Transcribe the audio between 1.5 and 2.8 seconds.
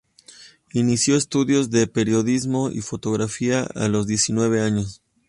de periodismo